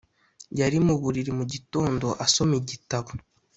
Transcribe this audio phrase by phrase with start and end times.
[0.59, 3.09] yari mu buriri mugitondo asoma igitabo.